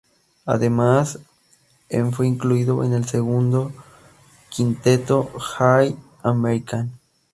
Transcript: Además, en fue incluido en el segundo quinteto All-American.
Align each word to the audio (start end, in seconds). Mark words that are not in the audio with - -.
Además, 0.47 1.19
en 1.89 2.11
fue 2.11 2.25
incluido 2.27 2.83
en 2.83 2.93
el 2.93 3.05
segundo 3.05 3.71
quinteto 4.49 5.31
All-American. 5.59 6.93